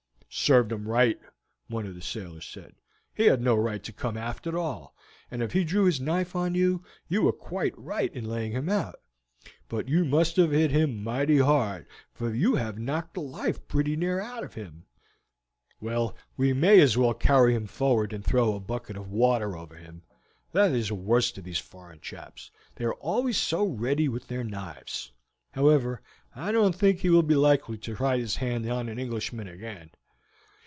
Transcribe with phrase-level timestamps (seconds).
[0.33, 1.19] "Served him right,"
[1.67, 2.75] one of the sailors said.
[3.13, 4.95] "He had no right to come aft at all,
[5.29, 8.69] and if he drew his knife on you, you were quite right in laying him
[8.69, 9.01] out.
[9.67, 13.97] But you must have hit him mighty hard, for you have knocked the life pretty
[13.97, 14.85] near out of him.
[15.81, 19.75] Well, we may as well carry him forward and throw a bucket of water over
[19.75, 20.01] him.
[20.53, 24.45] That is the worst of these foreign chaps; they are always so ready with their
[24.45, 25.11] knives.
[25.51, 26.01] However,
[26.33, 29.89] I don't think he will be likely to try his hand on an Englishman again."